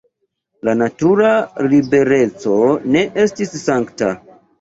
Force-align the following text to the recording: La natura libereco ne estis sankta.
La 0.67 0.73
natura 0.77 1.27
libereco 1.73 2.55
ne 2.95 3.05
estis 3.25 3.53
sankta. 3.65 4.09